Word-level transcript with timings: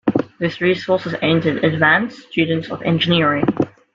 This 0.39 0.61
resource 0.61 1.05
is 1.05 1.13
aimed 1.21 1.45
at 1.45 1.63
advanced 1.63 2.23
students 2.31 2.71
of 2.71 2.81
engineering. 2.81 3.45